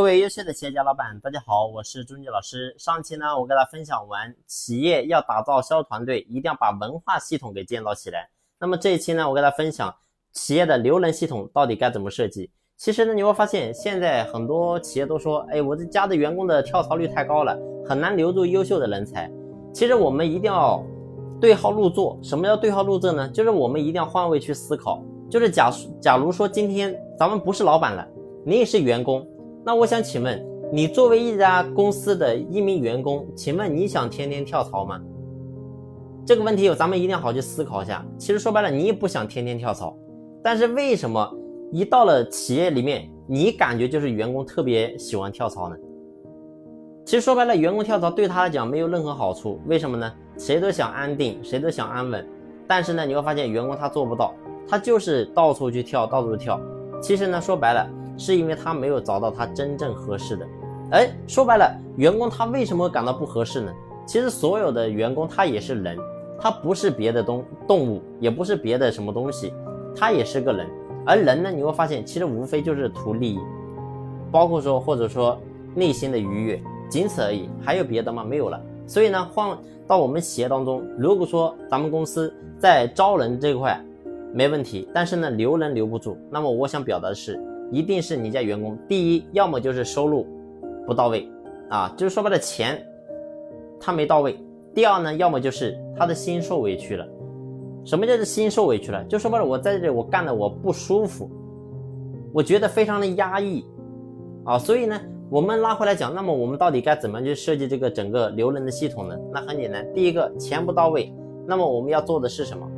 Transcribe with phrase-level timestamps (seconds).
[0.00, 2.74] 各位优秀的企业家老板，大家好，我是朱妮老师。
[2.78, 8.30] 上期呢，我给大家分享完，企业要打造销售团队，一定要把文化系统给建造起来。
[8.58, 9.94] 那么这一期呢，我给大家分享
[10.32, 12.50] 企业的留人系统到底该怎么设计。
[12.78, 17.54] 其实呢，你会发现现在很多企业都说，哎，我这家的员工的跳槽率太高了，
[17.86, 19.30] 很难留住优秀的人才。
[19.74, 20.82] 其实我们一定要
[21.38, 22.18] 对号入座。
[22.22, 23.28] 什么叫对号入座呢？
[23.28, 25.04] 就是我们一定要换位去思考。
[25.28, 25.70] 就是假
[26.00, 28.08] 假如说今天咱们不是老板了，
[28.46, 29.29] 你也是员工。
[29.62, 30.42] 那我想请问，
[30.72, 34.98] 你作为一家公司的一名员工，请问你想天天跳槽吗？
[36.24, 38.04] 这个问题有咱们一定要好去思考一下。
[38.16, 39.94] 其实说白了，你也不想天天跳槽，
[40.42, 41.30] 但是为什么
[41.70, 45.76] 一到了企业里面，你感觉就是员工特别喜欢跳槽呢？
[47.04, 49.60] 其实说白了，员工跳槽对他来讲没有任何好处。
[49.66, 50.10] 为什么呢？
[50.38, 52.26] 谁都想安定，谁都想安稳，
[52.66, 54.32] 但是呢，你会发现员工他做不到，
[54.66, 56.58] 他就是到处去跳，到处跳。
[57.02, 57.86] 其实呢，说白了。
[58.20, 60.46] 是因为他没有找到他真正合适的，
[60.90, 63.72] 哎，说白了，员工他为什么感到不合适呢？
[64.04, 65.96] 其实所有的员工他也是人，
[66.38, 69.54] 他不是别的东动物，也不是别的什么东西，
[69.96, 70.66] 他也是个人。
[71.06, 73.40] 而人呢，你会发现其实无非就是图利益，
[74.30, 75.40] 包括说或者说
[75.74, 77.48] 内心的愉悦，仅此而已。
[77.62, 78.22] 还有别的吗？
[78.22, 78.60] 没有了。
[78.86, 83.82] 所以呢，换到我们企业当中，如果说咱们公司在招人这块
[84.34, 87.42] 没问题，但是呢留人留不住，那么我想表达的是。
[87.70, 90.26] 一定是你家员工，第一，要么就是收入
[90.86, 91.28] 不到位，
[91.68, 92.84] 啊，就是说白了钱
[93.78, 94.32] 他没到位；
[94.74, 97.06] 第二呢，要么就是他的心受委屈了。
[97.84, 99.02] 什么叫做心受委屈了？
[99.04, 101.30] 就说白了，我在这里我干的我不舒服，
[102.32, 103.64] 我觉得非常的压抑，
[104.44, 109.16] 啊，所以呢，我们拉回来讲，那么我们到底该怎么去设计这个整个留人的系统呢？
[109.32, 111.12] 那很简单，第一个钱不到位，
[111.46, 112.68] 那么我们要做的是什么？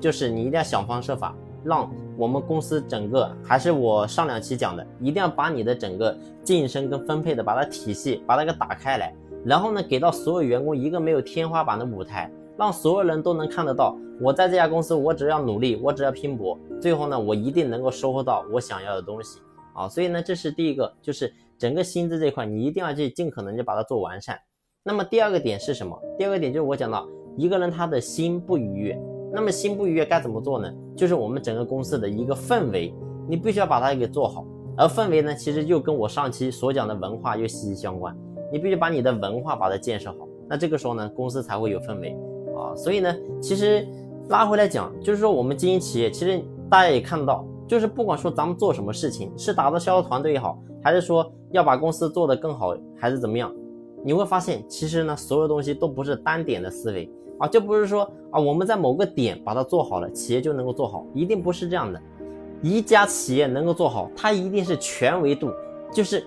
[0.00, 1.90] 就是你一定要想方设法让。
[2.18, 9.14] 我们公司整个还是我上两期讲的，一定要把你的整个晋升跟分配的把它体系把它给打开来，
[9.46, 19.40] 然后呢给到所有员工一个没有天花板的舞台，让所有人都能看得到，我在这家公司我只要努力，我只要拼搏，最后呢我一定能够收获到我想要的东西
[19.74, 19.88] 啊！
[19.88, 24.38] 所以呢这是第一个，就是整个薪资这块你一定要去尽可能的把它做完善。
[24.84, 25.98] 那么第二个点是什么？
[26.18, 27.08] 第二个点就是我讲到
[27.38, 29.02] 一个人他的心不愉悦。
[29.32, 30.70] 那么心不愉悦该怎么做呢？
[30.94, 32.94] 就是我们整个公司的一个氛围，
[33.28, 34.44] 你必须要把它给做好。
[34.76, 38.16] 而氛围呢，其实就跟我上期所讲的文化又息息相关。
[38.52, 42.14] 你必须把你的文化把它建设好，那这个时候呢，公司才会有氛围
[42.54, 42.76] 啊。
[42.76, 43.86] 所以呢，其实
[44.28, 53.50] 拉回来讲，就是说我们经营企业，其实大家也看到，就是不管说咱们做什么事情，是打造销售团队也好，还是说要把公司做得更好，还是怎么样，
[54.04, 57.10] 你会发现，其实呢，所有东西都不是单点的思维。
[57.42, 62.00] 啊，就不是说啊，我们在某个点把它做好了，企业就能够做好，一定不是这样的。
[62.62, 65.50] 一家企业能够做好，它一定是全维度，
[65.92, 66.24] 就是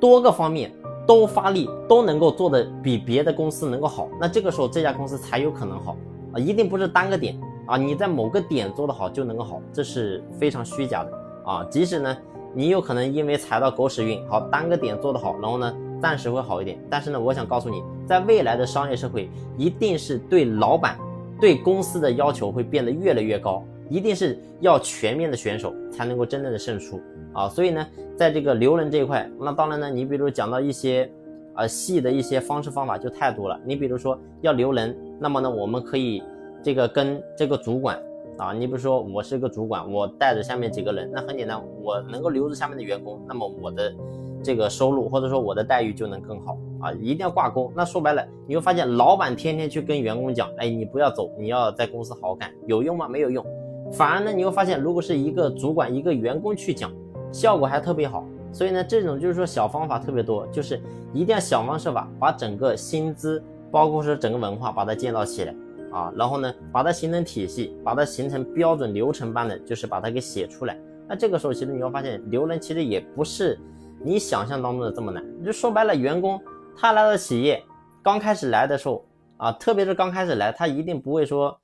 [0.00, 0.72] 多个方面
[1.06, 4.08] 都发力，都能够做的比别的公司能够好。
[4.18, 5.94] 那这个时候这家公司才有可能好
[6.32, 11.12] 啊，一定不是单个点啊，你在某个点做得好就能够好，这是非常虚假的
[11.44, 11.62] 啊。
[11.70, 12.16] 即使呢，
[12.54, 15.74] 你有可能因为踩到狗屎运，好单个点做得好，然后呢？
[16.02, 20.98] 暂时会好一点，但是呢，我想告诉你，在未来的商业社会，一定是对老板、
[21.40, 27.00] 对公司的要求会变得越来越高，一定是要全面的选手才能够真正的胜出
[27.32, 27.48] 啊！
[27.48, 27.86] 所以呢，
[28.16, 31.08] 在这个留人这一块，那当然呢，你比如讲到一些，
[31.54, 33.56] 呃，细的一些方式方法就太多了。
[33.64, 36.20] 你比如说要留人，那么呢，我们可以
[36.64, 37.96] 这个跟这个主管
[38.38, 43.94] 啊，你比如说我是个主管，我带着下面几个人，那很简单，我能够留住下面的员工，那么我的。
[44.42, 46.92] 这个收入或者说我的待遇就能更好啊！
[46.94, 47.72] 一定要挂钩。
[47.76, 53.08] 那说白了，你会发现老板天天去跟员工讲，哎，你不要走，你要在公司好好干，有用吗？
[53.08, 53.44] 没有用。
[53.92, 56.90] 反而呢，你会发现，如果是一个主管一个员工去讲，
[57.30, 58.24] 效果还特别好。
[58.52, 60.80] 所以呢，这种就是说小方法特别多，就是
[61.12, 65.54] 一定要想方设法把整个薪资，包括说整个文化把它建造起来
[65.92, 70.76] 啊，然后呢，把它形成体系，把它形成标准流程般的，就是把它给写出来。
[71.08, 73.58] 那这个时候，其实你会发现，留人其实也不是。
[74.04, 75.24] 你想象当中的这么难？
[75.44, 76.40] 就说白了，员工
[76.76, 77.62] 他来到企业，
[78.02, 79.04] 刚开始来的时候
[79.36, 81.56] 啊，特别是刚开始来，他一定不会说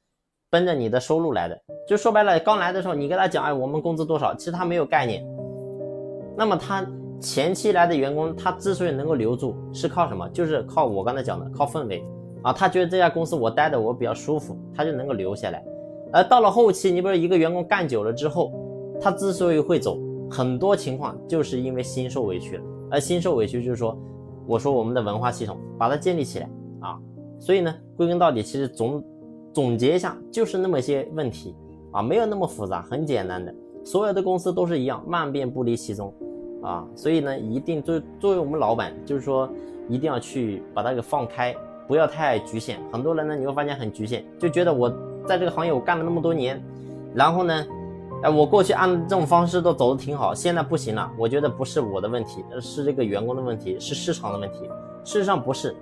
[0.51, 1.59] 奔着你的收入来的。
[1.89, 5.27] 就说白了，刚来的时候，你跟他讲，哎，我们工资多少，其实他没有概念。
[6.37, 6.87] 那么他
[7.21, 10.29] 前期来的员工，他之所以能够留住，是靠什么？
[10.29, 12.05] 就是靠我刚才讲的，靠氛围
[12.43, 12.53] 啊。
[12.53, 15.65] 他觉得这家公司我待的我比较舒服，他就能够留下来。
[16.13, 18.53] 而到了后期，你比如一个员工干久了之后，
[19.01, 19.99] 他之所以会走。
[20.31, 23.97] 很多情况就是因为心受委屈了，而心受委屈就是说，
[24.47, 26.99] 我说我们的文化系统把它建立起来啊，
[27.39, 29.05] 所以呢，归根到底，其实总
[29.53, 31.55] 总结一下就是那么些问题
[31.93, 33.55] 啊，没有那么复杂，很简单的，
[33.85, 36.13] 所有的公司都是一样，万变不离其宗。
[36.61, 39.49] 啊，所以呢，一定作作为我们老板，就是说
[39.89, 41.55] 一定要去把它给放开，
[41.87, 42.81] 不要太局限。
[42.91, 44.93] 很多人呢，你会发现很局限，就觉得我
[45.25, 46.61] 在这个行业我干了那么多年，
[47.15, 47.65] 然后呢，
[48.23, 51.11] 哎，我过去按这种方式都走的挺好，现在不行了。
[51.17, 54.69] 我觉得不是我的问题，是这个员工的问题，是市场的问题。
[55.05, 55.75] 事实上不是，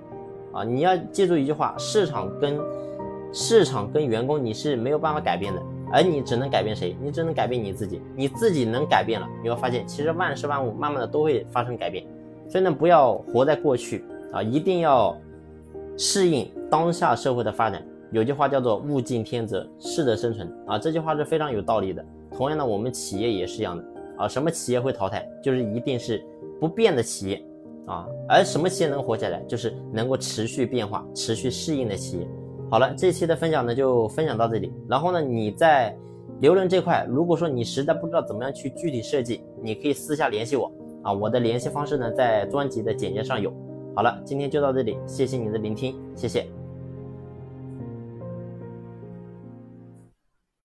[0.53, 2.59] 啊，你要记住一句话：市场跟
[3.33, 5.61] 市场跟员工你是没有办法改变的。
[5.89, 6.97] 而你只能改变谁？
[7.01, 8.01] 你只能改变你自己。
[8.13, 12.05] 你自己能改变了，你会发现，其实万事万物慢慢的都会发生改变。
[12.49, 15.17] 所以呢，不要活在过去啊，一定要
[15.97, 17.81] 适应当下社会的发展。
[18.11, 22.03] 有句话叫做“物竞天择，适者生存”啊，这句话是非常有道理的。
[22.35, 23.83] 同样呢，我们企业也是一样的
[24.17, 24.27] 啊。
[24.27, 25.27] 什么企业会淘汰？
[25.41, 26.23] 就是一定是
[26.59, 27.43] 不变的企业
[27.85, 28.07] 啊。
[28.27, 29.41] 而什么企业能活下来？
[29.47, 32.27] 就是能够持续变化、持续适应的企业。
[32.69, 34.73] 好了，这期的分享呢就分享到这里。
[34.89, 35.95] 然后呢，你在
[36.41, 40.71] 留人这块，如果说你实在不知道怎么样去具体设计，你可以私下联系我
[41.01, 41.13] 啊。
[41.13, 43.53] 我的联系方式呢在专辑的简介上有。
[43.95, 46.56] 好了，今天就到这里，谢谢你的聆听，谢谢。